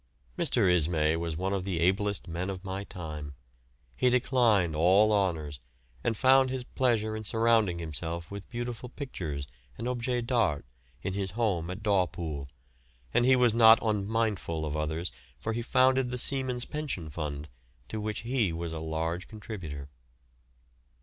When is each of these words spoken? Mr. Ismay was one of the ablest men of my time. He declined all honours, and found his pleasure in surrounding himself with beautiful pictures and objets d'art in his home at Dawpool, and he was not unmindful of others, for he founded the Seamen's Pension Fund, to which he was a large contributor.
Mr. 0.35 0.67
Ismay 0.67 1.15
was 1.15 1.37
one 1.37 1.53
of 1.53 1.63
the 1.63 1.79
ablest 1.79 2.27
men 2.27 2.49
of 2.49 2.63
my 2.63 2.83
time. 2.83 3.35
He 3.95 4.09
declined 4.09 4.75
all 4.75 5.13
honours, 5.13 5.59
and 6.03 6.17
found 6.17 6.49
his 6.49 6.63
pleasure 6.63 7.15
in 7.15 7.23
surrounding 7.23 7.77
himself 7.77 8.31
with 8.31 8.49
beautiful 8.49 8.89
pictures 8.89 9.45
and 9.77 9.87
objets 9.87 10.25
d'art 10.25 10.65
in 11.03 11.13
his 11.13 11.29
home 11.37 11.69
at 11.69 11.83
Dawpool, 11.83 12.47
and 13.13 13.25
he 13.25 13.35
was 13.35 13.53
not 13.53 13.77
unmindful 13.83 14.65
of 14.65 14.75
others, 14.75 15.11
for 15.37 15.53
he 15.53 15.61
founded 15.61 16.09
the 16.09 16.17
Seamen's 16.17 16.65
Pension 16.65 17.11
Fund, 17.11 17.47
to 17.87 18.01
which 18.01 18.21
he 18.21 18.51
was 18.51 18.73
a 18.73 18.79
large 18.79 19.27
contributor. 19.27 19.87